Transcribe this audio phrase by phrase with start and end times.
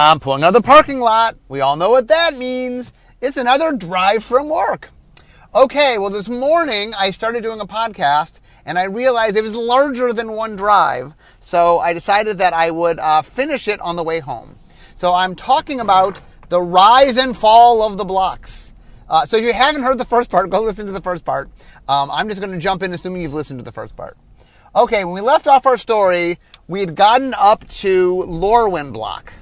[0.00, 1.34] I'm pulling out of the parking lot.
[1.48, 2.92] We all know what that means.
[3.20, 4.90] It's another drive from work.
[5.52, 10.12] Okay, well, this morning I started doing a podcast and I realized it was larger
[10.12, 11.14] than one drive.
[11.40, 14.54] So I decided that I would uh, finish it on the way home.
[14.94, 18.76] So I'm talking about the rise and fall of the blocks.
[19.08, 21.50] Uh, so if you haven't heard the first part, go listen to the first part.
[21.88, 24.16] Um, I'm just going to jump in assuming you've listened to the first part.
[24.76, 29.32] Okay, when we left off our story, we had gotten up to Lorwyn block.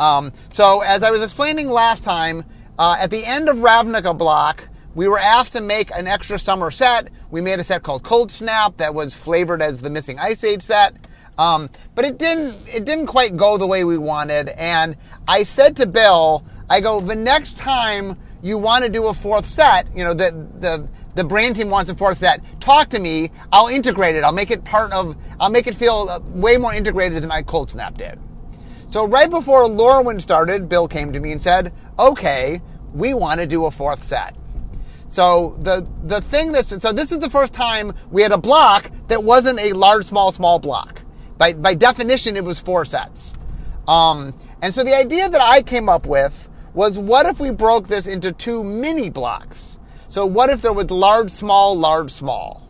[0.00, 2.44] Um, so as I was explaining last time,
[2.78, 6.70] uh, at the end of Ravnica block, we were asked to make an extra summer
[6.70, 7.10] set.
[7.30, 10.62] We made a set called Cold Snap that was flavored as the missing Ice Age
[10.62, 10.94] set.
[11.38, 14.48] Um, but it didn't it didn't quite go the way we wanted.
[14.48, 14.96] And
[15.28, 19.46] I said to Bill, I go, the next time you want to do a fourth
[19.46, 23.30] set, you know, the the the brand team wants a fourth set, talk to me.
[23.52, 24.24] I'll integrate it.
[24.24, 25.16] I'll make it part of.
[25.38, 28.18] I'll make it feel uh, way more integrated than I Cold Snap did.
[28.90, 32.60] So right before Lorwyn started, Bill came to me and said, "Okay,
[32.92, 34.34] we want to do a fourth set."
[35.06, 38.90] So the the thing that's so this is the first time we had a block
[39.06, 41.02] that wasn't a large, small, small block.
[41.38, 43.34] By by definition, it was four sets.
[43.86, 47.88] Um, and so the idea that I came up with was, what if we broke
[47.88, 49.78] this into two mini blocks?
[50.08, 52.68] So what if there was large, small, large, small?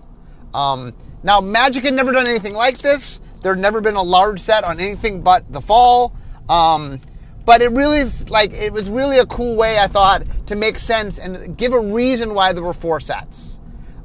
[0.53, 3.21] Um, now Magic had never done anything like this.
[3.41, 6.13] There had never been a large set on anything but the fall.
[6.49, 7.01] Um,
[7.45, 11.19] but it really like it was really a cool way I thought to make sense
[11.19, 13.59] and give a reason why there were four sets.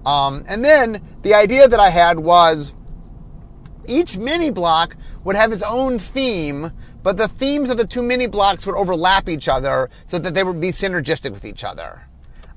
[0.05, 2.73] Um, and then the idea that I had was
[3.87, 6.71] each mini block would have its own theme,
[7.03, 10.43] but the themes of the two mini blocks would overlap each other so that they
[10.43, 12.07] would be synergistic with each other.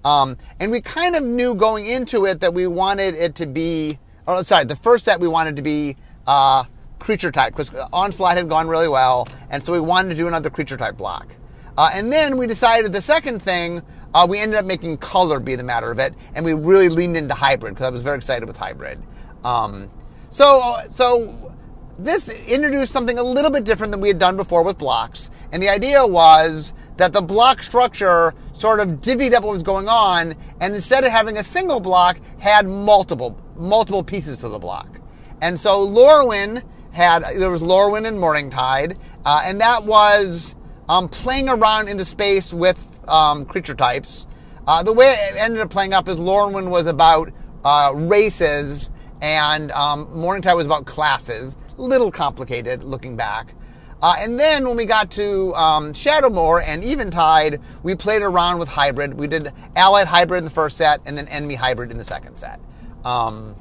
[0.04, 3.98] Um, and we kind of knew going into it that we wanted it to be,
[4.26, 5.96] oh, sorry, the first set we wanted to be
[6.28, 6.64] uh,
[7.00, 10.50] creature type because Onslaught had gone really well, and so we wanted to do another
[10.50, 11.34] creature type block.
[11.76, 13.80] Uh, and then we decided the second thing,
[14.14, 17.16] uh, we ended up making color be the matter of it, and we really leaned
[17.16, 19.00] into hybrid because I was very excited with hybrid.
[19.42, 19.90] Um,
[20.28, 21.54] so, so
[21.98, 25.62] this introduced something a little bit different than we had done before with blocks, and
[25.62, 30.34] the idea was that the block structure sort of divvied up what was going on,
[30.60, 34.97] and instead of having a single block, had multiple multiple pieces to the block.
[35.40, 36.62] And so Lorwyn
[36.92, 40.56] had there was Lorwyn and Morningtide, uh, and that was
[40.88, 44.26] um, playing around in the space with um, creature types.
[44.66, 47.30] Uh, the way it ended up playing up is Lorwyn was about
[47.64, 48.90] uh, races,
[49.20, 51.56] and um, Morningtide was about classes.
[51.78, 53.54] A Little complicated looking back.
[54.00, 58.68] Uh, and then when we got to um, Shadowmoor and Eventide, we played around with
[58.68, 59.14] hybrid.
[59.14, 62.36] We did allied hybrid in the first set, and then enemy hybrid in the second
[62.36, 62.60] set.
[63.04, 63.56] Um,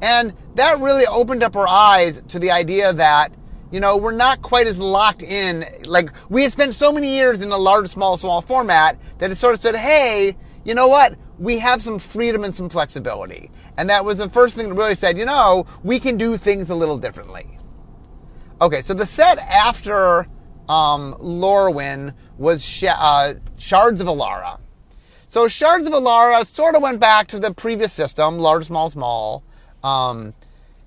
[0.00, 3.30] and that really opened up our eyes to the idea that,
[3.70, 5.64] you know, we're not quite as locked in.
[5.84, 9.36] Like, we had spent so many years in the large, small, small format that it
[9.36, 11.16] sort of said, hey, you know what?
[11.38, 13.50] We have some freedom and some flexibility.
[13.76, 16.70] And that was the first thing that really said, you know, we can do things
[16.70, 17.58] a little differently.
[18.60, 20.20] Okay, so the set after
[20.68, 24.60] um, Lorwyn was Sh- uh, Shards of Alara.
[25.26, 29.44] So Shards of Alara sort of went back to the previous system, large, small, small.
[29.86, 30.34] Um,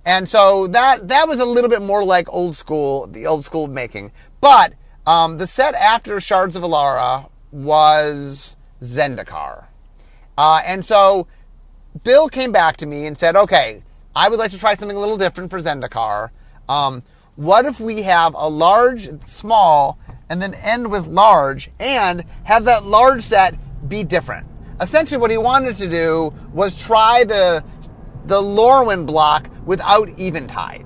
[0.06, 3.68] and so that that was a little bit more like old school, the old school
[3.68, 4.12] making.
[4.42, 4.74] But
[5.08, 9.68] um, the set after Shards of Alara was Zendikar.
[10.38, 11.28] Uh, and so
[12.04, 13.84] Bill came back to me and said, okay,
[14.16, 16.30] I would like to try something a little different for Zendikar.
[16.68, 17.04] Um,
[17.36, 19.98] what if we have a large, small,
[20.30, 23.56] and then end with large, and have that large set
[23.88, 24.48] be different?
[24.82, 27.64] Essentially, what he wanted to do was try the
[28.29, 30.85] the Lorwyn block without Eventide.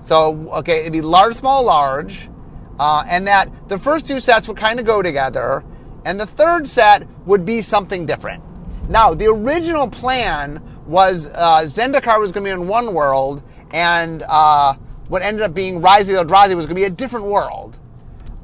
[0.00, 2.30] So, okay, it'd be large, small, large,
[2.78, 5.62] uh, and that the first two sets would kind of go together,
[6.06, 8.42] and the third set would be something different.
[8.88, 13.42] Now, the original plan was uh, Zendikar was going to be in one world,
[13.72, 14.74] and uh,
[15.08, 17.78] what ended up being Rise of the Eldrazi was going to be a different world.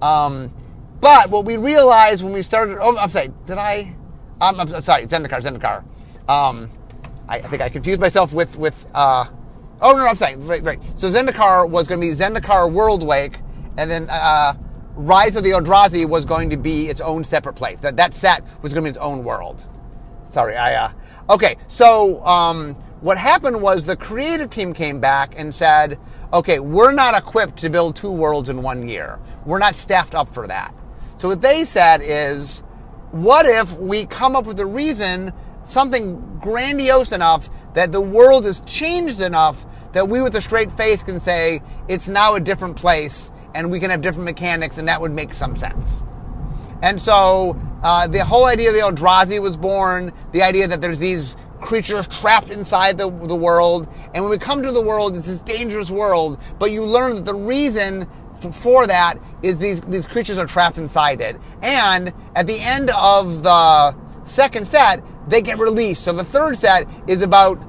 [0.02, 0.52] Um,
[1.00, 3.96] but what we realized when we started, oh, I'm sorry, did I?
[4.40, 5.84] I'm, I'm sorry, Zendikar, Zendikar.
[6.28, 6.68] Um,
[7.28, 8.86] I, I think I confused myself with with.
[8.94, 9.26] Uh,
[9.80, 10.80] oh no, no, I'm saying right, right.
[10.94, 13.40] So Zendikar was going to be Zendikar Worldwake,
[13.76, 14.54] and then uh,
[14.94, 17.80] Rise of the Eldrazi was going to be its own separate place.
[17.80, 19.66] That that set was going to be its own world.
[20.24, 20.74] Sorry, I.
[20.74, 20.90] Uh,
[21.30, 25.98] okay, so um, what happened was the creative team came back and said,
[26.32, 29.18] "Okay, we're not equipped to build two worlds in one year.
[29.44, 30.74] We're not staffed up for that."
[31.16, 32.60] So what they said is,
[33.10, 35.32] "What if we come up with a reason?"
[35.66, 41.02] Something grandiose enough that the world has changed enough that we with a straight face
[41.02, 45.00] can say it's now a different place and we can have different mechanics, and that
[45.00, 46.00] would make some sense.
[46.82, 51.00] And so uh, the whole idea of the Eldrazi was born, the idea that there's
[51.00, 55.26] these creatures trapped inside the, the world, and when we come to the world, it's
[55.26, 58.04] this dangerous world, but you learn that the reason
[58.52, 61.36] for that is these, these creatures are trapped inside it.
[61.62, 66.04] And at the end of the second set, they get released.
[66.04, 67.60] So the third set is about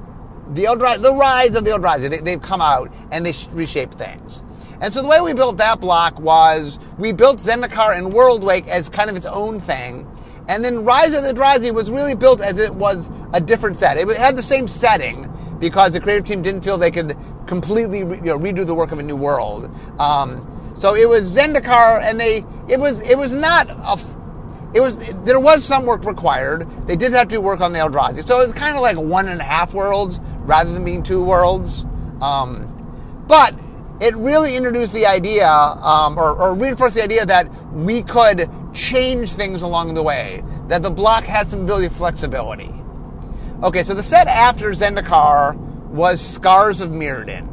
[0.54, 2.24] the Eldrazi, the rise of the Eldrazi.
[2.24, 4.42] They, have come out and they reshape things.
[4.80, 8.88] And so the way we built that block was we built Zendikar and Worldwake as
[8.88, 10.06] kind of its own thing.
[10.48, 13.98] And then Rise of the Eldrazi was really built as it was a different set.
[13.98, 15.26] It had the same setting
[15.58, 17.16] because the creative team didn't feel they could
[17.46, 19.70] completely you know, redo the work of a new world.
[19.98, 23.96] Um, so it was Zendikar, and they it was it was not a
[24.74, 26.68] it was there was some work required.
[26.86, 28.96] They did have to do work on the Eldrazi, so it was kind of like
[28.96, 31.84] one and a half worlds rather than being two worlds.
[32.20, 32.64] Um,
[33.26, 33.54] but
[34.00, 39.32] it really introduced the idea, um, or, or reinforced the idea that we could change
[39.32, 40.42] things along the way.
[40.68, 42.72] That the block had some ability of flexibility.
[43.62, 45.56] Okay, so the set after Zendikar
[45.88, 47.46] was Scars of Mirrodin.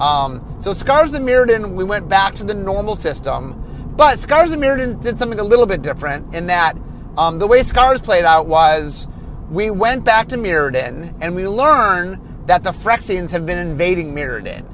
[0.00, 3.62] Um, so Scars of Mirrodin, we went back to the normal system,
[3.96, 6.74] but Scars of Mirrodin did something a little bit different in that
[7.16, 9.08] um, the way Scars played out was
[9.50, 14.64] we went back to Mirrodin and we learned that the Phyrexians have been invading Mirrodin.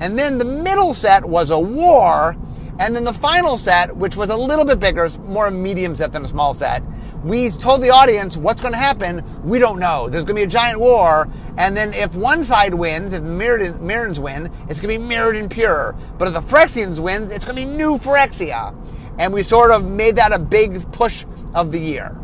[0.00, 2.36] And then the middle set was a war,
[2.78, 6.12] and then the final set, which was a little bit bigger, more a medium set
[6.12, 6.82] than a small set,
[7.22, 9.22] we told the audience what's going to happen.
[9.42, 10.08] We don't know.
[10.08, 14.18] There's going to be a giant war, and then if one side wins, if Mirrans
[14.18, 15.96] win, it's going to be Mirrodin pure.
[16.18, 18.74] But if the Phyrexians win, it's going to be new Phyrexia.
[19.18, 21.24] And we sort of made that a big push
[21.54, 22.16] of the year.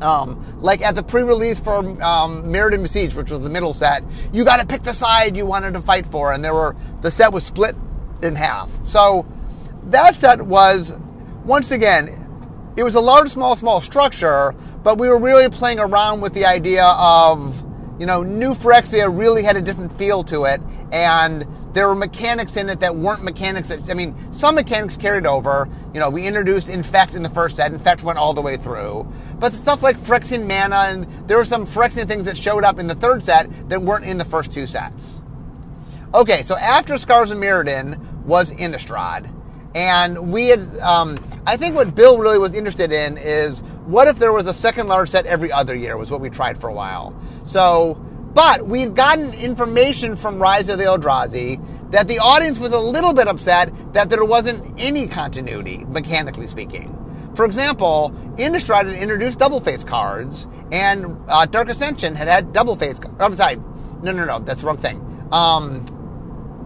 [0.00, 4.02] Um, like at the pre-release for um, Mirrodin Besieged, which was the middle set,
[4.32, 7.10] you got to pick the side you wanted to fight for, and there were the
[7.10, 7.76] set was split
[8.22, 8.84] in half.
[8.84, 9.26] So
[9.84, 10.98] that set was
[11.44, 12.17] once again
[12.78, 14.54] it was a large, small, small structure,
[14.84, 17.64] but we were really playing around with the idea of,
[17.98, 20.60] you know, New Phyrexia really had a different feel to it,
[20.92, 21.44] and
[21.74, 25.68] there were mechanics in it that weren't mechanics that, I mean, some mechanics carried over.
[25.92, 29.12] You know, we introduced Infect in the first set, Infect went all the way through.
[29.40, 32.86] But stuff like Phyrexian Mana, and there were some Phyrexian things that showed up in
[32.86, 35.20] the third set that weren't in the first two sets.
[36.14, 39.34] Okay, so after Scars of Mirrodin was Innistrad.
[39.74, 44.18] And we had, um, I think what Bill really was interested in is what if
[44.18, 46.74] there was a second large set every other year, was what we tried for a
[46.74, 47.18] while.
[47.42, 47.94] So,
[48.34, 51.58] but we'd gotten information from Rise of the Eldrazi
[51.90, 56.94] that the audience was a little bit upset that there wasn't any continuity, mechanically speaking.
[57.34, 62.76] For example, Innistrad had introduced double face cards, and uh, Dark Ascension had had double
[62.76, 62.98] face.
[62.98, 63.16] cards.
[63.20, 63.56] I'm sorry,
[64.02, 65.02] no, no, no, that's the wrong thing.
[65.32, 65.82] Um,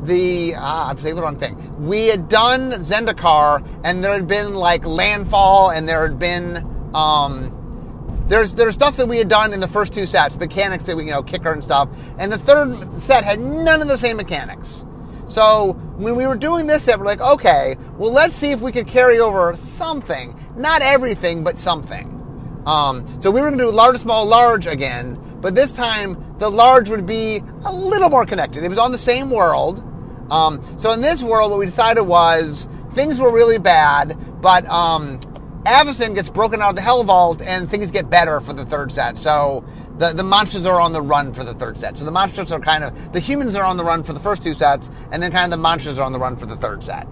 [0.03, 1.57] the ah, I'm saying the wrong thing.
[1.85, 8.25] We had done Zendikar, and there had been like landfall, and there had been um,
[8.29, 11.05] there's there's stuff that we had done in the first two sets, mechanics that we
[11.05, 11.89] you know kicker and stuff,
[12.19, 14.85] and the third set had none of the same mechanics.
[15.27, 18.73] So when we were doing this set, we're like, okay, well let's see if we
[18.73, 22.19] could carry over something, not everything, but something.
[22.67, 26.49] Um, so we were going to do large, small, large again, but this time the
[26.49, 28.63] large would be a little more connected.
[28.63, 29.85] It was on the same world,
[30.33, 35.21] um, so in this world, what we decided was things were really bad, but um,
[35.65, 38.91] Avacyn gets broken out of the Hell Vault and things get better for the third
[38.91, 39.19] set.
[39.19, 39.65] So
[39.99, 41.99] the, the monsters are on the run for the third set.
[41.99, 44.43] So the monsters are kind of, the humans are on the run for the first
[44.43, 46.83] two sets, and then kind of the monsters are on the run for the third
[46.83, 47.07] set.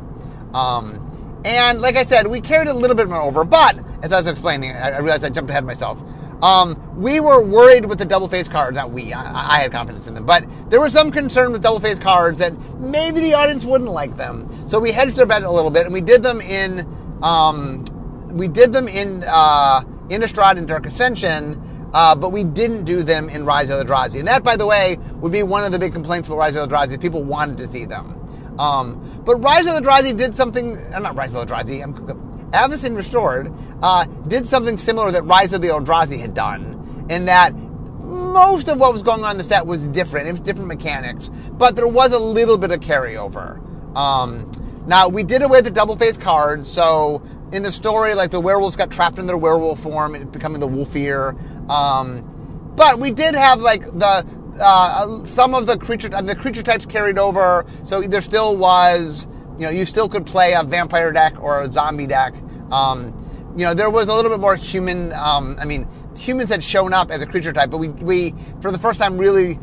[0.55, 4.17] Um, and like I said, we carried a little bit more over, but as I
[4.17, 6.03] was explaining, I, I realized I jumped ahead of myself.
[6.43, 8.75] Um, we were worried with the double face cards.
[8.77, 9.13] Not we.
[9.13, 12.39] I, I, had confidence in them, but there was some concern with double face cards
[12.39, 14.49] that maybe the audience wouldn't like them.
[14.67, 16.87] So we hedged our bet a little bit, and we did them in.
[17.23, 17.85] Um,
[18.31, 21.67] we did them in uh, Innistrad and Dark Ascension.
[21.93, 24.21] Uh, but we didn't do them in Rise of the Eldrazi.
[24.21, 26.71] And that, by the way, would be one of the big complaints about Rise of
[26.71, 27.01] the Eldrazi.
[27.01, 28.15] People wanted to see them.
[28.61, 32.30] Um, but Rise of the Eldrazi did something, uh, not Rise of the Eldrazi, I'm,
[32.53, 33.53] Avacyn Restored
[33.83, 38.79] uh, did something similar that Rise of the Eldrazi had done, in that most of
[38.79, 40.29] what was going on in the set was different.
[40.29, 43.59] It was different mechanics, but there was a little bit of carryover.
[43.97, 44.51] Um,
[44.87, 48.41] now we did away with the double face cards, so in the story, like the
[48.41, 51.37] werewolves got trapped in their werewolf form, becoming the Wolfir.
[51.71, 54.27] Um, but we did have like the
[54.61, 59.29] uh, some of the creature the creature types carried over, so there still was
[59.61, 62.35] you know, you still could play a vampire deck or a zombie deck.
[62.73, 63.15] Um,
[63.57, 65.13] you know, there was a little bit more human.
[65.13, 65.87] Um, I mean,
[66.17, 69.19] humans had shown up as a creature type, but we, we for the first time
[69.19, 69.59] really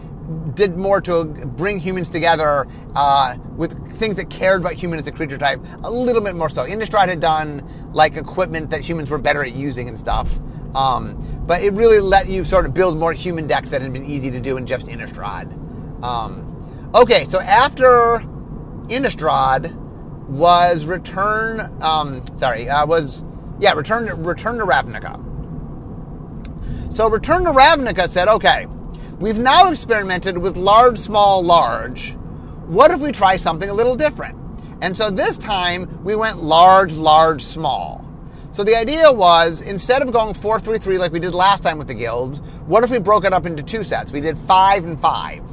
[0.53, 5.11] did more to bring humans together uh, with things that cared about human as a
[5.11, 6.65] creature type a little bit more so.
[6.65, 10.39] Innistrad had done like equipment that humans were better at using and stuff.
[10.75, 14.05] Um, but it really let you sort of build more human decks that had been
[14.05, 15.51] easy to do in just Innistrad.
[16.03, 18.21] Um, okay, so after
[18.89, 19.86] Innistrad
[20.27, 23.23] was Return, um, sorry, uh, was,
[23.59, 25.23] yeah, Return, Return to Ravnica.
[26.95, 28.67] So Return to Ravnica said, okay,
[29.19, 32.13] we've now experimented with large, small, large.
[32.67, 34.37] What if we try something a little different?
[34.81, 38.03] And so this time we went large, large, small.
[38.51, 41.93] So the idea was instead of going 433 like we did last time with the
[41.93, 44.11] guilds, what if we broke it up into two sets?
[44.11, 45.43] We did five and five.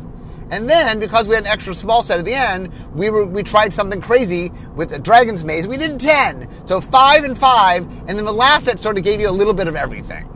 [0.50, 3.42] And then, because we had an extra small set at the end, we were, we
[3.42, 5.66] tried something crazy with the Dragon's Maze.
[5.66, 6.66] We did 10.
[6.66, 9.54] So 5 and 5, and then the last set sort of gave you a little
[9.54, 10.28] bit of everything.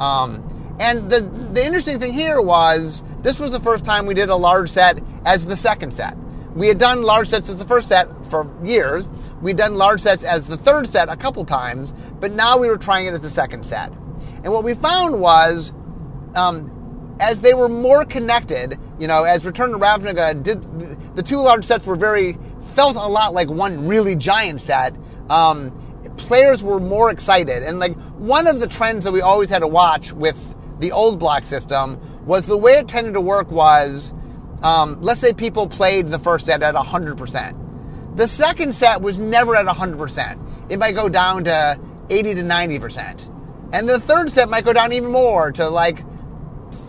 [0.00, 1.20] Um, and the,
[1.52, 5.00] the interesting thing here was this was the first time we did a large set
[5.24, 6.16] as the second set.
[6.54, 9.08] We had done large sets as the first set for years,
[9.44, 12.78] We'd done large sets as the third set a couple times, but now we were
[12.78, 13.92] trying it as the second set.
[14.42, 15.74] And what we found was,
[16.34, 16.73] um,
[17.20, 20.62] as they were more connected, you know, as Return to Ravnica did,
[21.14, 22.38] the two large sets were very,
[22.74, 24.94] felt a lot like one really giant set.
[25.30, 25.72] Um,
[26.16, 27.62] players were more excited.
[27.62, 31.18] And like one of the trends that we always had to watch with the old
[31.18, 34.12] block system was the way it tended to work was,
[34.62, 38.16] um, let's say people played the first set at 100%.
[38.16, 40.70] The second set was never at 100%.
[40.70, 41.78] It might go down to
[42.10, 43.30] 80 to 90%.
[43.72, 46.04] And the third set might go down even more to like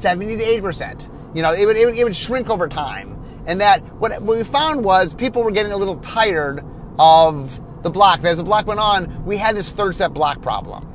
[0.06, 1.36] 70 to 80%.
[1.36, 3.20] You know, it would, it would, it would shrink over time.
[3.48, 6.62] And that, what, what we found was people were getting a little tired
[7.00, 8.24] of the block.
[8.24, 10.88] As the block went on, we had this third set block problem.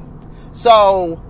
[0.53, 1.21] So,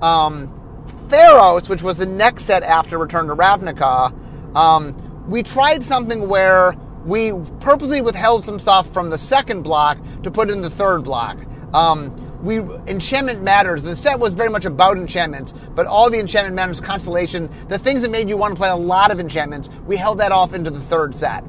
[0.00, 0.48] um,
[0.86, 6.72] Theros, which was the next set after Return to Ravnica, um, we tried something where
[7.04, 11.36] we purposely withheld some stuff from the second block to put in the third block.
[11.74, 13.82] Um, we enchantment matters.
[13.82, 18.02] The set was very much about enchantments, but all the enchantment matters constellation, the things
[18.02, 20.70] that made you want to play a lot of enchantments, we held that off into
[20.70, 21.44] the third set.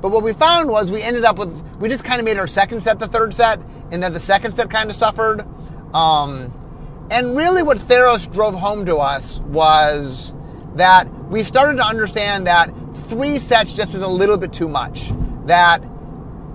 [0.00, 2.46] But what we found was we ended up with we just kind of made our
[2.46, 5.42] second set the third set, and then the second set kind of suffered.
[5.92, 6.52] Um,
[7.10, 10.34] and really, what Theros drove home to us was
[10.76, 15.10] that we started to understand that three sets just is a little bit too much.
[15.46, 15.82] That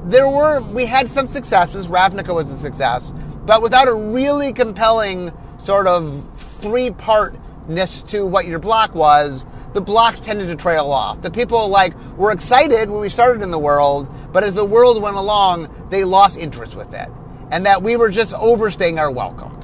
[0.06, 1.88] there were, we had some successes.
[1.88, 3.14] Ravnica was a success,
[3.46, 9.82] but without a really compelling sort of three partness to what your block was, the
[9.82, 11.22] blocks tended to trail off.
[11.22, 15.02] The people like were excited when we started in the world, but as the world
[15.02, 17.10] went along, they lost interest with it,
[17.52, 19.60] and that we were just overstaying our welcome.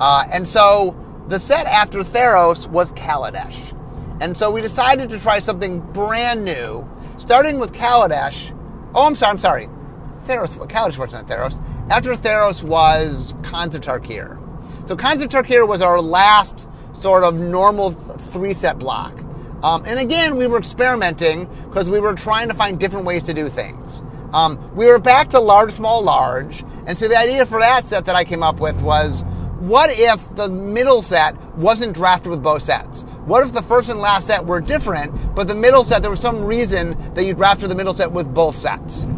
[0.00, 0.96] Uh, and so
[1.28, 3.76] the set after Theros was Kaladesh.
[4.20, 8.56] And so we decided to try something brand new, starting with Kaladesh.
[8.94, 9.68] Oh, I'm sorry, I'm sorry.
[10.24, 11.62] Theros, Kaladesh wasn't Theros.
[11.90, 14.38] After Theros was Khans of Tarkir.
[14.86, 19.12] So Khans of Tarkir was our last sort of normal three set block.
[19.64, 23.34] Um, and again, we were experimenting because we were trying to find different ways to
[23.34, 24.04] do things.
[24.32, 26.62] Um, we were back to large, small, large.
[26.86, 29.24] And so the idea for that set that I came up with was
[29.58, 33.02] what if the middle set wasn't drafted with both sets?
[33.26, 36.20] What if the first and last set were different, but the middle set, there was
[36.20, 39.08] some reason that you drafted the middle set with both sets?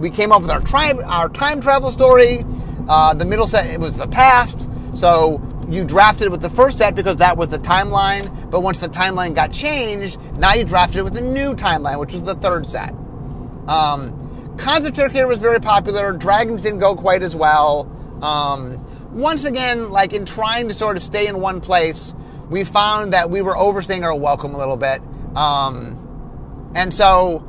[0.00, 2.44] We came up with our, tri- our time travel story.
[2.88, 4.68] Uh, the middle set, it was the past.
[4.96, 8.50] So you drafted with the first set because that was the timeline.
[8.50, 12.24] But once the timeline got changed, now you drafted with the new timeline, which was
[12.24, 12.90] the third set.
[13.68, 14.16] Um,
[14.58, 16.12] of Tarkir was very popular.
[16.12, 17.90] Dragons didn't go quite as well.
[18.22, 22.14] Um, once again, like in trying to sort of stay in one place,
[22.48, 25.00] we found that we were overstaying our welcome a little bit.
[25.36, 27.44] Um, and so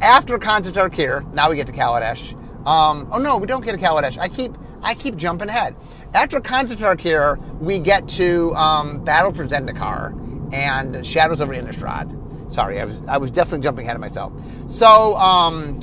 [0.00, 2.34] after Khans of Tarkir, now we get to Kaladesh.
[2.66, 4.18] Um, oh no, we don't get to Kaladesh.
[4.18, 5.76] I keep I keep jumping ahead.
[6.14, 12.50] After Khans of Tarkir, we get to um, Battle for Zendikar and Shadows over Innistrad.
[12.50, 14.32] Sorry, I was I was definitely jumping ahead of myself.
[14.66, 15.78] So um,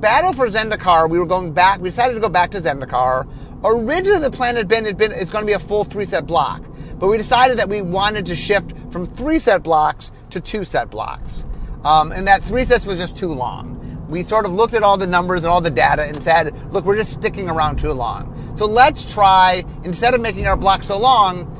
[0.00, 1.80] Battle for Zendikar, we were going back.
[1.80, 3.28] We decided to go back to Zendikar.
[3.64, 6.26] Originally, the plan had been, had been it's going to be a full three set
[6.26, 6.62] block,
[6.98, 10.90] but we decided that we wanted to shift from three set blocks to two set
[10.90, 11.46] blocks,
[11.84, 13.70] um, and that three sets was just too long.
[14.08, 16.84] We sort of looked at all the numbers and all the data and said, look,
[16.84, 18.56] we're just sticking around too long.
[18.56, 21.50] So let's try, instead of making our block so long,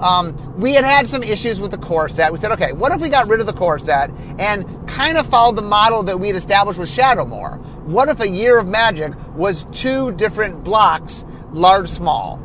[0.00, 2.32] um, we had had some issues with the core set.
[2.32, 5.26] We said, okay, what if we got rid of the core set and kind of
[5.26, 7.62] followed the model that we had established with Shadowmoor?
[7.84, 12.38] What if a year of magic was two different blocks large, small.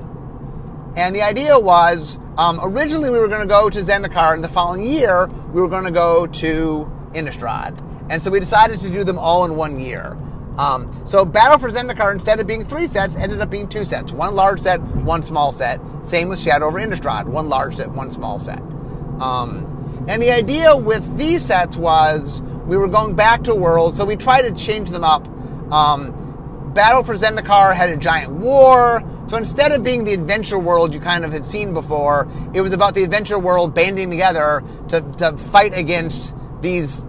[0.98, 4.50] And the idea was um, originally we were going to go to Zendikar, and the
[4.50, 7.82] following year we were going to go to Innistrad.
[8.10, 10.18] And so we decided to do them all in one year.
[10.58, 14.12] Um, so Battle for Zendikar, instead of being three sets, ended up being two sets.
[14.12, 15.82] One large set, one small set.
[16.04, 17.26] Same with Shadow over Innistrad.
[17.26, 18.60] One large set, one small set.
[19.20, 24.06] Um, and the idea with these sets was we were going back to worlds, so
[24.06, 25.28] we tried to change them up.
[25.72, 26.22] Um,
[26.74, 31.00] Battle for Zendikar had a giant war, so instead of being the adventure world you
[31.00, 35.38] kind of had seen before, it was about the adventure world banding together to, to
[35.38, 37.06] fight against these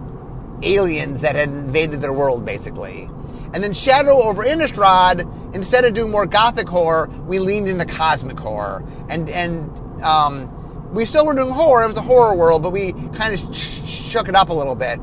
[0.61, 3.09] aliens that had invaded their world, basically.
[3.53, 8.39] And then Shadow over Innistrad, instead of doing more gothic horror, we leaned into cosmic
[8.39, 8.83] horror.
[9.09, 12.93] And, and um, we still were doing horror, it was a horror world, but we
[12.93, 14.99] kind of sh- shook it up a little bit.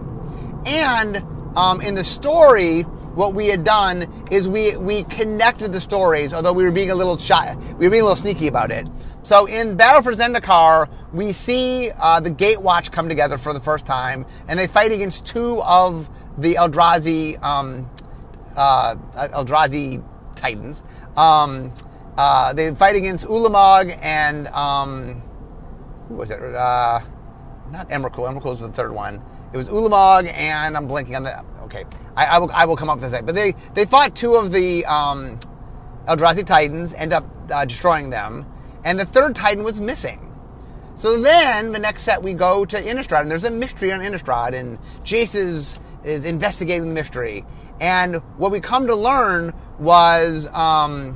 [0.67, 1.17] And
[1.57, 6.53] um, in the story, what we had done is we, we connected the stories, although
[6.53, 8.89] we were being a little shy, we were being a little sneaky about it.
[9.23, 13.87] So in Battle for Zendikar, we see uh, the Gatewatch come together for the first
[13.87, 17.89] time, and they fight against two of the Eldrazi um,
[18.57, 20.05] uh, Eldrazi
[20.37, 20.85] Titans.
[21.17, 21.73] Um,
[22.17, 25.23] uh, they fight against Ulamog and um,
[26.09, 26.41] who was it?
[26.41, 27.01] Uh,
[27.71, 28.29] not Emrakul.
[28.29, 29.23] Emrakul was the third one.
[29.53, 31.45] It was Ulamog and I'm blinking on the.
[31.63, 31.85] Okay,
[32.17, 32.51] I, I will.
[32.53, 33.27] I will come up with that.
[33.27, 35.39] But they they fought two of the um,
[36.07, 38.47] Eldrazi Titans, end up uh, destroying them,
[38.85, 40.21] and the third Titan was missing.
[40.95, 44.55] So then the next set we go to Innistrad, and there's a mystery on Innistrad,
[44.55, 47.45] and Jace is is investigating the mystery,
[47.81, 51.15] and what we come to learn was um,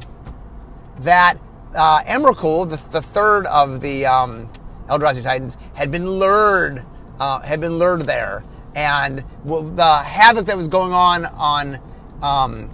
[1.01, 1.39] that
[1.77, 4.51] uh, Emrakul, the, the, third of the um,
[4.87, 6.85] Eldrazi Titans, had been lured,
[7.21, 8.43] uh, had been lured there,
[8.79, 11.81] and the havoc that was going on on
[12.23, 12.71] um,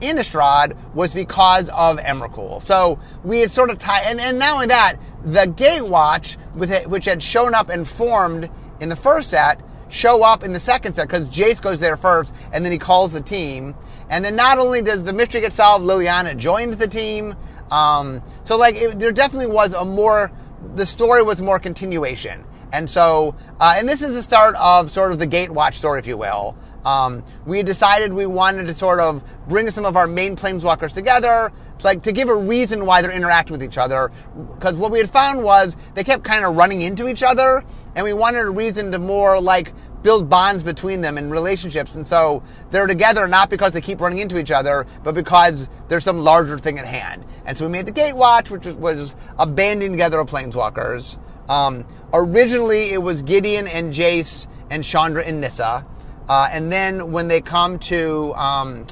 [0.00, 2.62] Innistrad was because of Emrakul.
[2.62, 6.88] So we had sort of tied, and, and not only that, the Gatewatch, with it,
[6.88, 8.48] which had shown up and formed
[8.80, 12.34] in the first set, show up in the second set because Jace goes there first
[12.52, 13.74] and then he calls the team.
[14.10, 17.34] And then not only does the mystery get solved, Liliana joined the team.
[17.72, 20.30] Um, so like it, there definitely was a more
[20.74, 22.44] the story was more continuation.
[22.72, 26.06] And so, uh, and this is the start of sort of the Gatewatch story, if
[26.06, 26.56] you will.
[26.84, 31.50] Um, we decided we wanted to sort of bring some of our main planeswalkers together,
[31.78, 34.10] to like to give a reason why they're interacting with each other.
[34.54, 38.04] Because what we had found was they kept kind of running into each other, and
[38.04, 41.94] we wanted a reason to more like build bonds between them and relationships.
[41.94, 46.04] And so they're together not because they keep running into each other, but because there's
[46.04, 47.24] some larger thing at hand.
[47.44, 51.18] And so we made the Gatewatch, which was, was a banding together of planeswalkers.
[51.48, 55.86] Um, originally, it was Gideon and Jace and Chandra and Nissa.
[56.28, 58.84] Uh, and then when they come to um,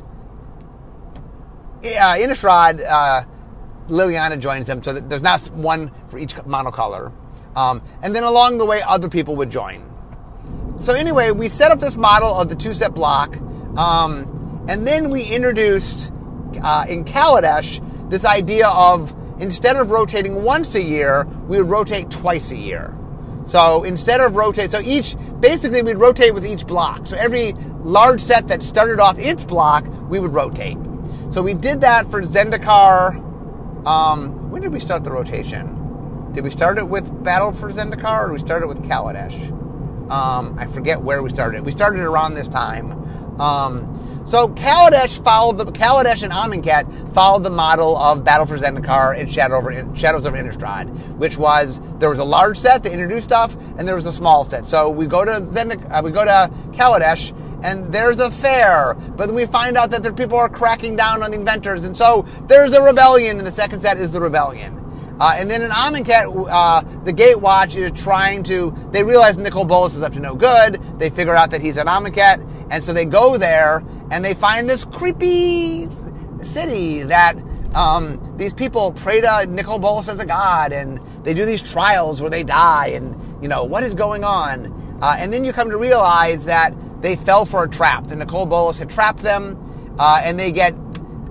[1.85, 3.23] uh, Innistrad, uh,
[3.89, 7.13] Liliana joins them, so there's not one for each monocolor.
[7.55, 9.83] Um, and then along the way, other people would join.
[10.81, 13.37] So anyway, we set up this model of the two-set block,
[13.79, 16.13] um, and then we introduced
[16.63, 22.11] uh, in Kaladesh this idea of instead of rotating once a year, we would rotate
[22.11, 22.96] twice a year.
[23.47, 27.07] So instead of rotate, so each, basically we'd rotate with each block.
[27.07, 30.77] So every large set that started off its block, we would rotate.
[31.31, 33.15] So we did that for Zendikar.
[33.87, 36.33] Um, when did we start the rotation?
[36.33, 39.51] Did we start it with Battle for Zendikar or did we start it with Kaladesh?
[40.11, 41.65] Um, I forget where we started.
[41.65, 42.93] We started around this time.
[43.41, 43.95] Um,
[44.27, 49.31] so Kaladesh followed the Kaladesh and Amonkhet followed the model of Battle for Zendikar and
[49.31, 53.57] Shadow over, Shadows of Innistrad, which was there was a large set that introduced stuff
[53.79, 54.67] and there was a small set.
[54.67, 59.27] So we go to Zendik, uh, we go to Kaladesh and there's a fair, but
[59.27, 62.27] then we find out that the people are cracking down on the inventors, and so
[62.49, 64.86] there's a rebellion, and the second set is the rebellion.
[65.19, 68.75] Uh, and then in Amonkhet, uh, the Gatewatch is trying to.
[68.91, 70.75] They realize Nicol Bolas is up to no good.
[70.99, 74.69] They figure out that he's an Amonkhet, and so they go there and they find
[74.69, 75.89] this creepy
[76.43, 77.37] city that
[77.75, 82.21] um, these people pray to Nicol Bolas as a god, and they do these trials
[82.21, 84.99] where they die, and you know what is going on.
[85.01, 88.07] Uh, and then you come to realize that they fell for a trap.
[88.07, 89.59] The Nicol Bolas had trapped them,
[89.99, 90.75] uh, and they get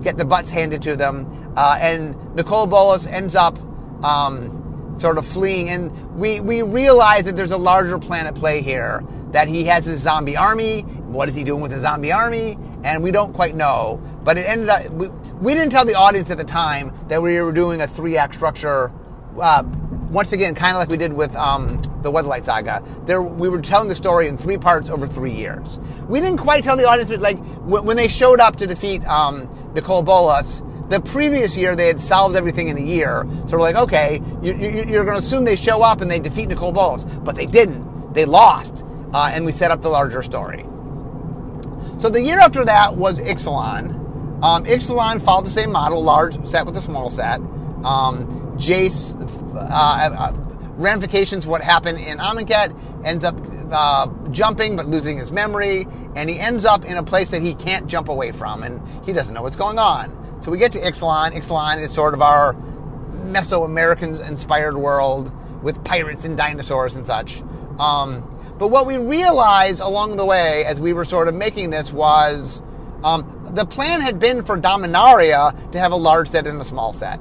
[0.02, 1.52] get the butts handed to them.
[1.56, 3.58] Uh, and Nicol Bolas ends up
[4.02, 5.68] um, sort of fleeing.
[5.68, 9.84] And we, we realize that there's a larger plan at play here, that he has
[9.84, 10.82] his zombie army.
[10.82, 12.58] What is he doing with the zombie army?
[12.84, 14.00] And we don't quite know.
[14.24, 15.08] But it ended up, we,
[15.40, 18.34] we didn't tell the audience at the time that we were doing a three act
[18.34, 18.92] structure.
[19.40, 19.62] Uh,
[20.10, 23.60] once again, kind of like we did with um, the Weatherlight Saga, there we were
[23.60, 25.78] telling the story in three parts over three years.
[26.08, 30.02] We didn't quite tell the audience, like when they showed up to defeat um, Nicol
[30.02, 33.26] Bolas, the previous year, they had solved everything in a year.
[33.46, 36.48] So we're like, okay, you, are going to assume they show up and they defeat
[36.48, 37.04] Nicol Bolas.
[37.04, 38.14] But they didn't.
[38.14, 38.84] They lost.
[39.12, 40.64] uh, and we set up the larger story.
[41.98, 44.42] So the year after that was Ixalan.
[44.42, 47.40] Um, Ixalan followed the same model, large set with a small set.
[47.84, 48.26] Um,
[48.58, 49.14] Jace,
[49.54, 50.32] uh, uh,
[50.76, 53.36] ramifications of what happened in Amonkhet, ends up
[53.72, 57.54] uh, jumping but losing his memory, and he ends up in a place that he
[57.54, 60.10] can't jump away from, and he doesn't know what's going on.
[60.46, 61.32] So we get to Ixalan.
[61.32, 62.54] Ixalan is sort of our
[63.24, 67.42] Mesoamerican inspired world with pirates and dinosaurs and such.
[67.80, 68.22] Um,
[68.56, 72.62] but what we realized along the way as we were sort of making this was
[73.02, 76.92] um, the plan had been for Dominaria to have a large set and a small
[76.92, 77.18] set.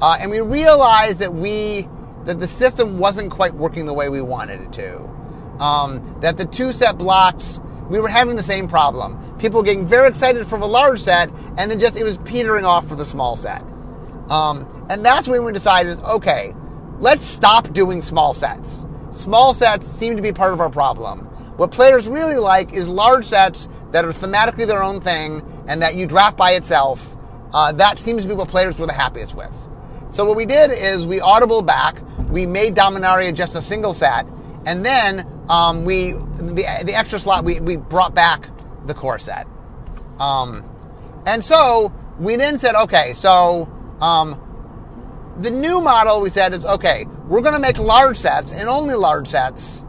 [0.00, 1.86] Uh, and we realized that we
[2.24, 4.98] that the system wasn't quite working the way we wanted it to.
[5.62, 9.18] Um, that the two set blocks, we were having the same problem.
[9.38, 12.64] People were getting very excited for the large set, and then just it was petering
[12.64, 13.62] off for the small set.
[14.28, 16.54] Um, and that's when we decided, okay,
[16.98, 18.86] let's stop doing small sets.
[19.10, 21.26] Small sets seem to be part of our problem.
[21.56, 25.94] What players really like is large sets that are thematically their own thing and that
[25.94, 27.14] you draft by itself.
[27.52, 29.54] Uh, that seems to be what players were the happiest with.
[30.08, 31.96] So what we did is we audible back.
[32.30, 34.26] We made Dominaria just a single set,
[34.64, 38.48] and then um, we the, the extra slot we, we brought back
[38.86, 39.46] the core set.
[40.18, 40.64] Um,
[41.26, 44.40] and so we then said, okay, so um,
[45.40, 48.94] the new model we said is okay, we're going to make large sets and only
[48.94, 49.84] large sets,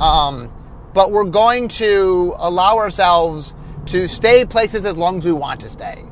[0.00, 0.52] um,
[0.92, 3.54] but we're going to allow ourselves
[3.86, 6.04] to stay places as long as we want to stay.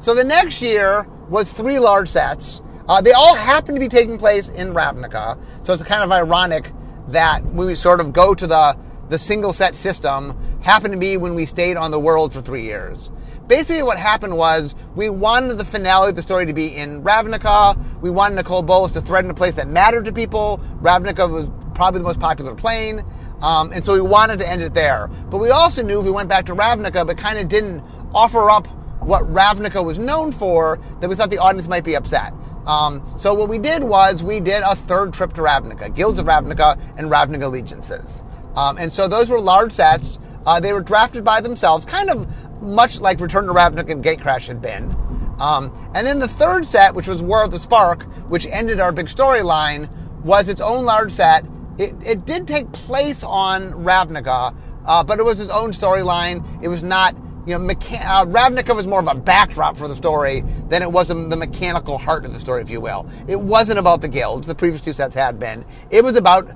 [0.00, 2.62] So the next year was three large sets.
[2.88, 6.72] Uh, they all happen to be taking place in Ravnica, so it's kind of ironic
[7.08, 8.76] that when we sort of go to the
[9.08, 12.62] the single set system happened to be when we stayed on the world for three
[12.62, 13.12] years.
[13.46, 17.76] Basically, what happened was we wanted the finale of the story to be in Ravnica.
[18.00, 20.60] We wanted Nicol Bolas to thread in a place that mattered to people.
[20.80, 23.04] Ravnica was probably the most popular plane.
[23.42, 25.08] Um, and so we wanted to end it there.
[25.30, 27.82] But we also knew if we went back to Ravnica, but kind of didn't
[28.14, 28.66] offer up
[29.00, 32.32] what Ravnica was known for, that we thought the audience might be upset.
[32.66, 36.26] Um, so what we did was we did a third trip to Ravnica, Guilds of
[36.26, 38.22] Ravnica and Ravnica Allegiances.
[38.54, 40.20] Um, and so those were large sets.
[40.46, 44.46] Uh, they were drafted by themselves, kind of much like Return to Ravnica and Gatecrash
[44.46, 44.94] had been.
[45.40, 48.92] Um, and then the third set, which was War of the Spark, which ended our
[48.92, 49.90] big storyline,
[50.22, 51.44] was its own large set.
[51.78, 54.54] It, it did take place on Ravnica,
[54.86, 56.44] uh, but it was its own storyline.
[56.62, 57.16] It was not,
[57.46, 60.90] you know, mecha- uh, Ravnica was more of a backdrop for the story than it
[60.90, 63.08] was the mechanical heart of the story, if you will.
[63.26, 64.46] It wasn't about the guilds.
[64.46, 65.64] The previous two sets had been.
[65.90, 66.48] It was about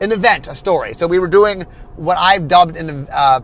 [0.00, 0.94] an event, a story.
[0.94, 1.62] So we were doing
[1.96, 3.40] what I've dubbed an uh,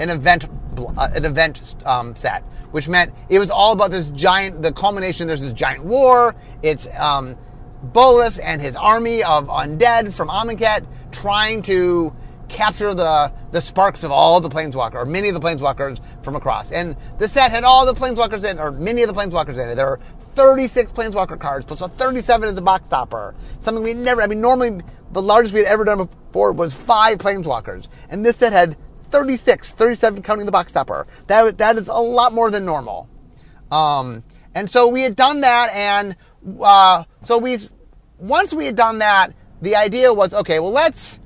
[0.00, 2.42] an event uh, an event um, set,
[2.72, 4.60] which meant it was all about this giant.
[4.62, 5.28] The culmination.
[5.28, 6.34] There's this giant war.
[6.62, 7.36] It's um,
[7.82, 12.12] Bolas and his army of undead from Amonkhet trying to
[12.54, 16.72] capture the, the sparks of all the planeswalkers, or many of the planeswalkers from across.
[16.72, 19.74] And the set had all the planeswalkers in, or many of the planeswalkers in it.
[19.74, 23.34] There were 36 planeswalker cards, plus a 37 as a box topper.
[23.58, 27.18] Something we never, I mean, normally the largest we had ever done before was five
[27.18, 27.88] planeswalkers.
[28.08, 31.06] And this set had 36, 37 counting the box topper.
[31.26, 33.08] That, that is a lot more than normal.
[33.70, 34.22] Um,
[34.54, 36.14] and so we had done that, and
[36.62, 37.58] uh, so we,
[38.18, 41.18] once we had done that, the idea was, okay, well, let's,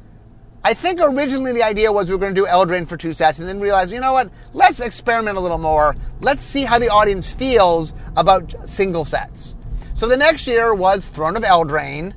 [0.65, 3.39] I think originally the idea was we were going to do Eldraine for two sets
[3.39, 5.95] and then realize, you know what, let's experiment a little more.
[6.21, 9.55] Let's see how the audience feels about single sets.
[9.95, 12.15] So the next year was Throne of Eldraine.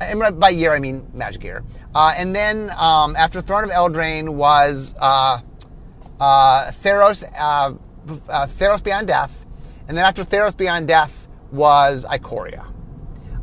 [0.00, 1.62] And by year, I mean Magic Year.
[1.94, 5.38] Uh, and then um, after Throne of Eldraine was uh,
[6.18, 7.74] uh, Theros, uh,
[8.28, 9.46] uh, Theros Beyond Death.
[9.86, 12.66] And then after Theros Beyond Death was Ikoria.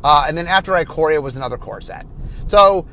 [0.04, 2.06] Uh, and then after Ikoria was another core set.
[2.46, 2.86] So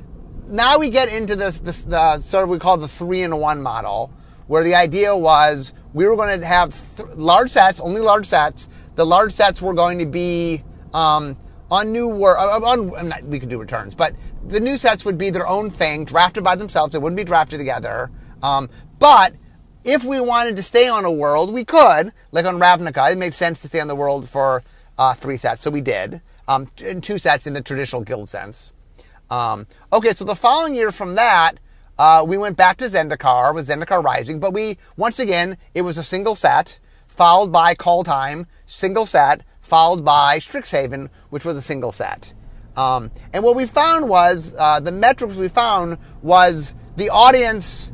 [0.50, 3.62] now we get into this, this the sort of we call the three in one
[3.62, 4.12] model,
[4.48, 8.70] where the idea was we were going to have th- large sets, only large sets.
[8.96, 11.38] The large sets were going to be um,
[11.70, 12.64] on new world.
[12.64, 14.14] Uh, on, not, we could do returns, but
[14.48, 16.94] the new sets would be their own thing, drafted by themselves.
[16.94, 18.10] They wouldn't be drafted together.
[18.42, 19.34] Um, but
[19.84, 22.12] if we wanted to stay on a world, we could.
[22.32, 24.64] Like on Ravnica, it made sense to stay on the world for
[24.98, 26.22] uh, three sets, so we did.
[26.48, 28.72] Um, and two sets in the traditional guild sense.
[29.30, 31.54] Um, okay, so the following year from that,
[31.98, 35.98] uh, we went back to Zendikar with Zendikar Rising, but we, once again, it was
[35.98, 41.92] a single set, followed by Kaldheim, single set, followed by Strixhaven, which was a single
[41.92, 42.34] set.
[42.76, 47.92] Um, and what we found was, uh, the metrics we found was the audience,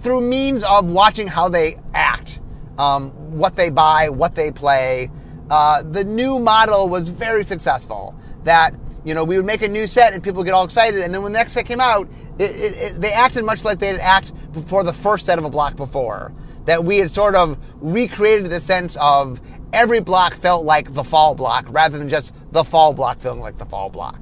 [0.00, 2.40] through means of watching how they act,
[2.78, 5.10] um, what they buy, what they play,
[5.50, 8.14] uh, the new model was very successful.
[8.44, 11.00] That you know, we would make a new set and people would get all excited,
[11.00, 12.08] and then when the next set came out,
[12.38, 15.44] it, it, it, they acted much like they had acted before the first set of
[15.44, 16.32] a block before.
[16.66, 19.40] That we had sort of recreated the sense of
[19.72, 23.56] every block felt like the fall block rather than just the fall block feeling like
[23.56, 24.18] the fall block.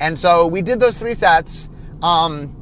[0.00, 1.70] And so we did those three sets,
[2.02, 2.54] um,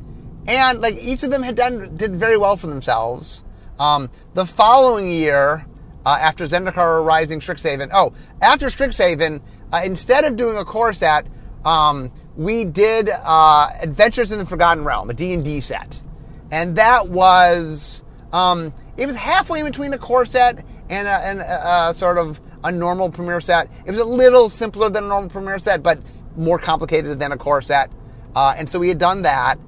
[0.47, 3.45] and like each of them had done did very well for themselves.
[3.79, 5.67] Um, the following year,
[6.07, 11.27] uh, after Zendikar Rising Strixhaven, oh, after Strixhaven, uh, instead of doing a core set,
[11.65, 16.03] um, we did uh, Adventures in the Forgotten Realm, a D&D set.
[16.51, 21.89] And that was, um, it was halfway between a core set and, a, and a,
[21.91, 23.69] a sort of a normal premiere set.
[23.85, 25.99] It was a little simpler than a normal premiere set, but
[26.37, 27.91] more complicated than a core set.
[28.35, 29.59] Uh, and so we had done that.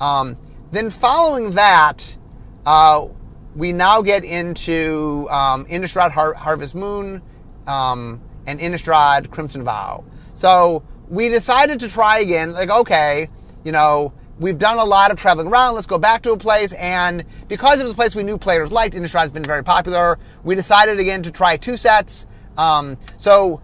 [0.00, 0.36] Um,
[0.72, 2.16] then following that,
[2.64, 3.08] uh,
[3.54, 7.22] we now get into um, Innistrad Har- Harvest Moon
[7.66, 10.04] um, and Innistrad Crimson Vow.
[10.34, 12.52] So we decided to try again.
[12.52, 13.28] Like, okay,
[13.64, 15.74] you know, we've done a lot of traveling around.
[15.74, 16.72] Let's go back to a place.
[16.74, 20.18] And because it was a place we knew players liked, Innistrad's been very popular.
[20.44, 22.26] We decided again to try two sets.
[22.56, 23.60] Um, so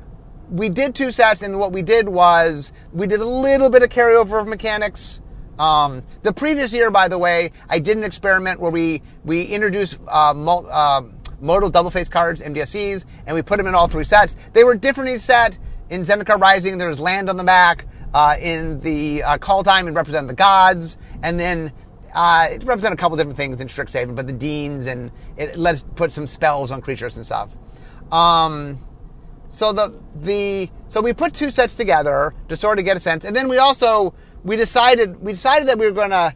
[0.51, 3.89] we did two sets, and what we did was we did a little bit of
[3.89, 5.23] carryover of mechanics.
[5.59, 9.99] Um, the previous year, by the way, I did an experiment where we we introduced
[10.09, 11.03] uh, mul- uh,
[11.41, 14.37] modal double face cards, MDFCs, and we put them in all three sets.
[14.53, 15.59] They were different each set.
[15.93, 17.85] In Zendikar Rising, there's land on the back.
[18.15, 21.71] Uh, in the uh, Kaldheim, it represented the gods, and then
[22.15, 25.75] uh, it represents a couple different things in Strixhaven, but the deans, and it let
[25.75, 27.55] us put some spells on creatures and stuff.
[28.11, 28.79] Um,
[29.51, 33.27] so the the so we put two sets together to sort of get a sense,
[33.27, 36.33] and then we also we decided we decided that we were gonna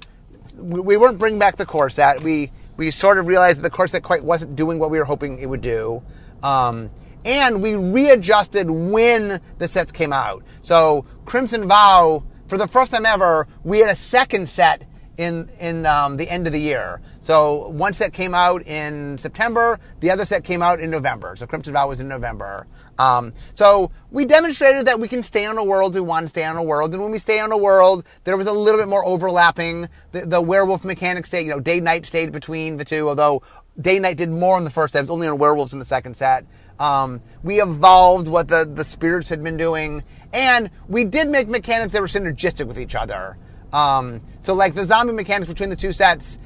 [0.55, 2.23] we, we weren't bringing back the core set.
[2.23, 5.07] We we sort of realized that the core set quite wasn't doing what we were
[5.07, 6.03] hoping it would do.
[6.42, 6.90] Um,
[7.27, 10.45] and we readjusted when the sets came out.
[10.61, 15.87] So Crimson Vow, for the first time ever, we had a second set in in
[15.87, 17.01] um, the end of the year.
[17.21, 21.35] So one set came out in September, the other set came out in November.
[21.37, 22.67] So Crimson Vow was in November.
[22.99, 26.45] Um, so we demonstrated that we can stay on a world we want to stay
[26.45, 28.89] on a world, and when we stay on a world, there was a little bit
[28.89, 29.89] more overlapping.
[30.12, 33.43] The, the werewolf mechanic stayed, you know, day night stayed between the two, although
[33.81, 35.01] day night did more in the first set.
[35.01, 36.47] It was only on werewolves in the second set.
[36.79, 41.93] Um, we evolved what the, the spirits had been doing, and we did make mechanics
[41.93, 43.39] that were synergistic with each other.
[43.73, 46.39] Um, so, like the zombie mechanics between the two sets,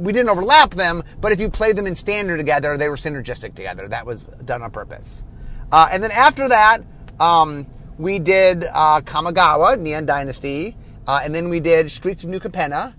[0.00, 3.54] we didn't overlap them, but if you played them in standard together, they were synergistic
[3.54, 3.88] together.
[3.88, 5.24] That was done on purpose.
[5.70, 6.78] Uh, and then after that,
[7.20, 7.66] um,
[7.98, 12.94] we did uh, Kamigawa, Neon Dynasty, uh, and then we did Streets of New Capenna,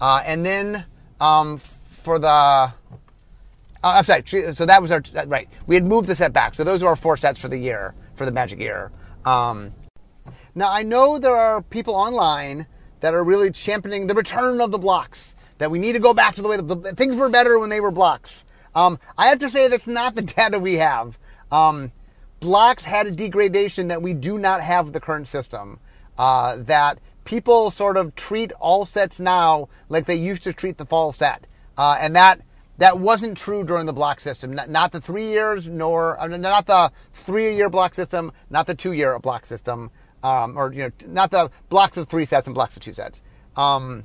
[0.00, 0.84] uh, and then
[1.20, 2.72] um, for the
[3.86, 4.52] uh, I'm sorry.
[4.52, 5.48] So that was our right.
[5.68, 6.54] We had moved the set back.
[6.54, 8.90] So those are our four sets for the year for the Magic Year.
[9.24, 9.72] Um,
[10.56, 12.66] now I know there are people online
[13.00, 15.36] that are really championing the return of the blocks.
[15.58, 17.70] That we need to go back to the way the, the things were better when
[17.70, 18.44] they were blocks.
[18.74, 21.16] Um, I have to say that's not the data we have.
[21.52, 21.92] Um,
[22.40, 25.78] blocks had a degradation that we do not have the current system.
[26.18, 30.86] Uh, that people sort of treat all sets now like they used to treat the
[30.86, 31.46] fall set,
[31.78, 32.40] uh, and that
[32.78, 34.52] that wasn't true during the block system.
[34.52, 39.18] Not, not the three years, nor uh, not the three-year block system, not the two-year
[39.18, 39.90] block system,
[40.22, 43.22] um, or you know, not the blocks of three sets and blocks of two sets.
[43.56, 44.04] Um,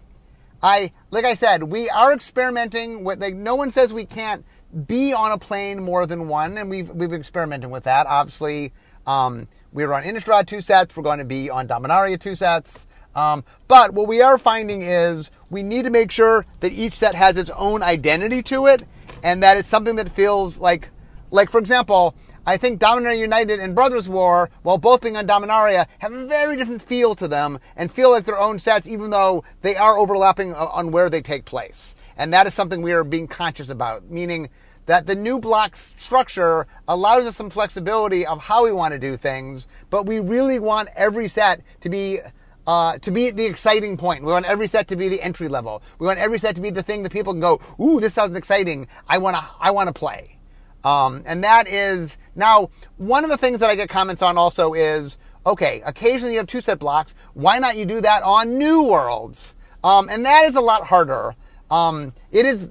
[0.63, 3.19] I, like I said, we are experimenting with.
[3.19, 4.45] Like, no one says we can't
[4.87, 8.07] be on a plane more than one, and we've we've experimented with that.
[8.07, 8.71] Obviously,
[9.07, 10.95] um, we were on Innistrad two sets.
[10.95, 12.87] We're going to be on Dominaria two sets.
[13.15, 17.15] Um, but what we are finding is we need to make sure that each set
[17.15, 18.83] has its own identity to it,
[19.23, 20.89] and that it's something that feels like,
[21.29, 25.85] like for example, I think Dominaria United and Brothers War, while both being on Dominaria,
[25.99, 29.43] have a very different feel to them and feel like their own sets, even though
[29.61, 31.95] they are overlapping on where they take place.
[32.17, 34.49] And that is something we are being conscious about, meaning
[34.87, 39.15] that the new block structure allows us some flexibility of how we want to do
[39.15, 42.19] things, but we really want every set to be
[42.67, 44.23] uh, to be the exciting point.
[44.23, 45.81] We want every set to be the entry level.
[45.99, 48.35] We want every set to be the thing that people can go, "Ooh, this sounds
[48.35, 48.87] exciting.
[49.07, 49.45] I want to.
[49.59, 50.37] I want to play."
[50.83, 54.73] Um, and that is now one of the things that I get comments on also
[54.73, 55.81] is okay.
[55.85, 57.15] Occasionally you have two set blocks.
[57.33, 59.55] Why not you do that on new worlds?
[59.83, 61.35] Um, and that is a lot harder.
[61.69, 62.69] Um, it is.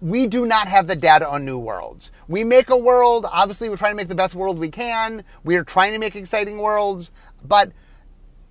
[0.00, 2.10] We do not have the data on new worlds.
[2.26, 3.24] We make a world.
[3.30, 5.22] Obviously, we're trying to make the best world we can.
[5.44, 7.12] We are trying to make exciting worlds,
[7.44, 7.70] but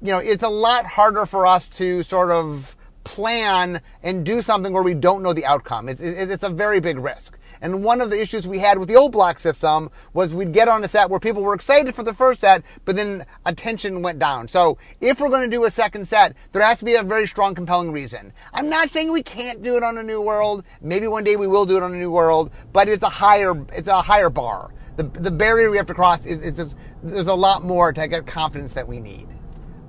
[0.01, 4.73] you know, it's a lot harder for us to sort of plan and do something
[4.73, 5.89] where we don't know the outcome.
[5.89, 7.37] It's, it's a very big risk.
[7.61, 10.67] And one of the issues we had with the old block system was we'd get
[10.67, 14.19] on a set where people were excited for the first set, but then attention went
[14.19, 14.47] down.
[14.47, 17.27] So if we're going to do a second set, there has to be a very
[17.27, 18.31] strong, compelling reason.
[18.53, 20.63] I'm not saying we can't do it on a new world.
[20.81, 23.53] Maybe one day we will do it on a new world, but it's a higher,
[23.73, 24.73] it's a higher bar.
[24.97, 28.07] The, the barrier we have to cross is, is just, there's a lot more to
[28.07, 29.27] get confidence that we need.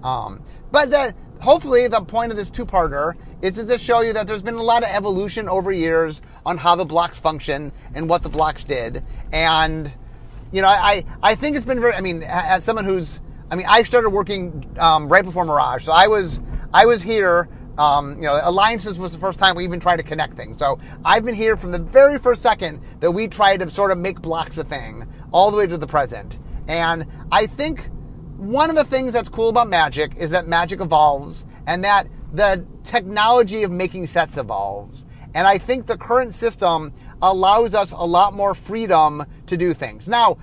[0.02, 4.28] Um, but the, hopefully the point of this two-parter is to just show you that
[4.28, 8.22] there's been a lot of evolution over years on how the blocks function and what
[8.22, 9.04] the blocks did.
[9.32, 9.92] And,
[10.52, 13.66] you know, I, I think it's been very, I mean, as someone who's, I mean,
[13.68, 15.84] I started working um, right before Mirage.
[15.84, 16.40] So I was,
[16.72, 20.02] I was here, um, you know, Alliances was the first time we even tried to
[20.02, 20.58] connect things.
[20.58, 23.98] So I've been here from the very first second that we tried to sort of
[23.98, 26.38] make blocks a thing all the way to the present.
[26.68, 27.90] And I think
[28.42, 32.66] one of the things that's cool about Magic is that Magic evolves and that the
[32.82, 35.06] technology of making sets evolves.
[35.32, 40.08] And I think the current system allows us a lot more freedom to do things.
[40.08, 40.38] Now,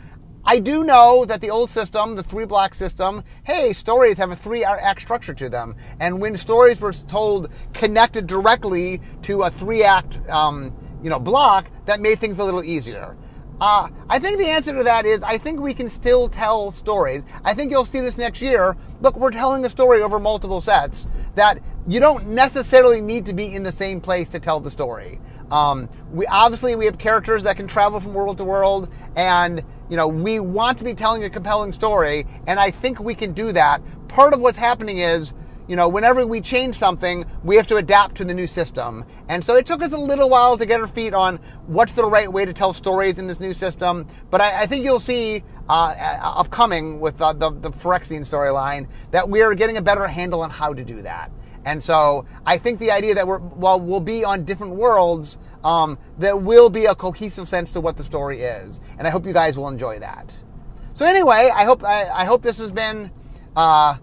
[0.45, 4.35] I do know that the old system, the three block system, hey, stories have a
[4.35, 5.75] three act structure to them.
[5.99, 11.69] And when stories were told connected directly to a three act, um, you know, block,
[11.85, 13.17] that made things a little easier.
[13.61, 17.23] Uh, I think the answer to that is I think we can still tell stories.
[17.43, 18.77] I think you'll see this next year.
[19.01, 23.53] Look, we're telling a story over multiple sets that you don't necessarily need to be
[23.53, 25.19] in the same place to tell the story.
[25.51, 29.97] Um, we obviously we have characters that can travel from world to world, and you
[29.97, 33.51] know we want to be telling a compelling story, and I think we can do
[33.51, 33.81] that.
[34.07, 35.33] Part of what's happening is
[35.69, 39.05] you know, whenever we change something, we have to adapt to the new system.
[39.29, 42.05] And so it took us a little while to get our feet on what's the
[42.09, 44.07] right way to tell stories in this new system.
[44.31, 49.29] But I, I think you'll see uh, upcoming with uh, the, the Phyrexian storyline that
[49.29, 51.31] we're getting a better handle on how to do that.
[51.65, 55.99] And so I think the idea that we're, while we'll be on different worlds, um,
[56.17, 58.81] there will be a cohesive sense to what the story is.
[58.97, 60.33] And I hope you guys will enjoy that.
[60.95, 63.11] So anyway, I hope, I, I hope this has been,
[63.55, 63.97] uh,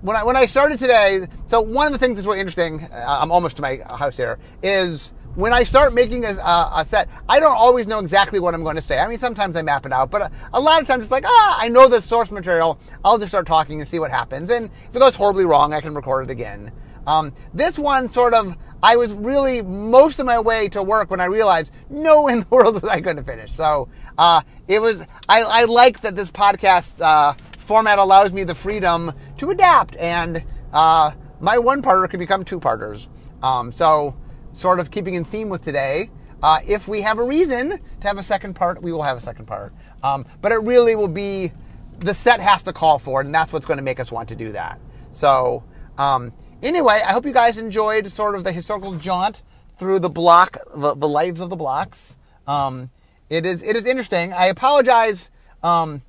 [0.00, 3.18] when I when I started today, so one of the things that's really interesting, uh,
[3.20, 7.38] I'm almost to my house here, is when I start making a, a, set, I
[7.38, 8.98] don't always know exactly what I'm going to say.
[8.98, 11.24] I mean, sometimes I map it out, but a, a, lot of times it's like,
[11.24, 12.80] ah, I know the source material.
[13.04, 14.50] I'll just start talking and see what happens.
[14.50, 16.72] And if it goes horribly wrong, I can record it again.
[17.06, 21.20] Um, this one sort of, I was really most of my way to work when
[21.20, 23.52] I realized no in the world was I going to finish.
[23.52, 27.00] So uh, it was, I, I like that this podcast.
[27.00, 27.34] Uh,
[27.68, 32.58] format allows me the freedom to adapt, and uh, my one parter could become two
[32.58, 33.08] parters.
[33.42, 34.16] Um, so,
[34.54, 36.08] sort of keeping in theme with today,
[36.42, 39.20] uh, if we have a reason to have a second part, we will have a
[39.20, 39.74] second part.
[40.02, 41.52] Um, but it really will be
[41.98, 44.30] the set has to call for it, and that's what's going to make us want
[44.30, 44.80] to do that.
[45.10, 45.62] So,
[45.98, 49.42] um, anyway, I hope you guys enjoyed sort of the historical jaunt
[49.76, 52.16] through the block, the, the lives of the blocks.
[52.46, 52.90] Um,
[53.28, 54.32] it is it is interesting.
[54.32, 55.30] I apologize.
[55.62, 56.00] Um,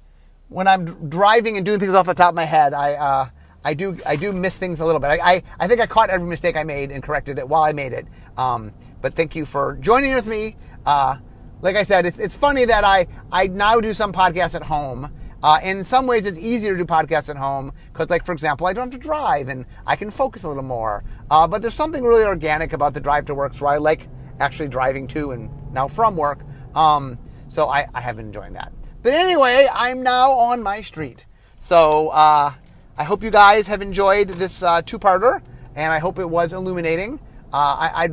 [0.50, 3.30] when I'm driving and doing things off the top of my head, I uh,
[3.64, 5.10] I do I do miss things a little bit.
[5.10, 7.72] I, I, I think I caught every mistake I made and corrected it while I
[7.72, 8.08] made it.
[8.38, 10.58] Um, but thank you for joining with me.
[10.86, 11.18] Uh,
[11.62, 15.14] like I said, it's it's funny that I I now do some podcasts at home.
[15.42, 18.68] Uh, in some ways, it's easier to do podcasts at home because, like for example,
[18.68, 21.04] I don't have to drive and I can focus a little more.
[21.32, 24.10] Uh, but there's something really organic about the drive to work, so I like
[24.42, 26.42] actually driving to and now from work.
[26.76, 28.74] Um, so I, I have been enjoying that.
[29.02, 31.26] But anyway, I'm now on my street.
[31.60, 32.54] So uh,
[32.98, 35.42] I hope you guys have enjoyed this uh, two-parter,
[35.76, 37.20] and I hope it was illuminating.
[37.54, 38.10] Uh, I,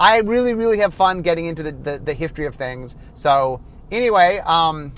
[0.00, 2.96] I, I really really have fun getting into the, the, the history of things.
[3.14, 3.60] So
[3.92, 4.92] anyway, um,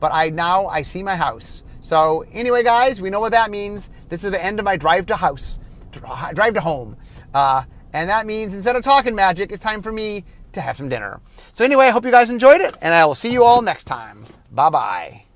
[0.00, 1.62] but I now I see my house.
[1.80, 3.90] So anyway, guys, we know what that means.
[4.08, 5.60] This is the end of my drive to house,
[5.92, 6.96] drive to home,
[7.32, 10.88] uh, and that means instead of talking magic, it's time for me to have some
[10.88, 11.20] dinner.
[11.52, 13.84] So anyway, I hope you guys enjoyed it, and I will see you all next
[13.84, 14.24] time.
[14.58, 15.27] Bye bye.